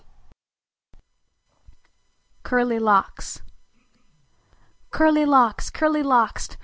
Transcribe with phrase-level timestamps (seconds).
[0.93, 0.97] 3 T
[2.41, 3.41] CURLY LOCKS
[4.89, 5.69] CURLY Locks!
[5.69, 6.57] Curly Locks!